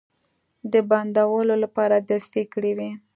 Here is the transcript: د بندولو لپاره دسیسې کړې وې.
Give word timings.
د 0.71 0.73
بندولو 0.89 1.55
لپاره 1.63 1.95
دسیسې 2.09 2.43
کړې 2.53 2.71
وې. 2.77 2.91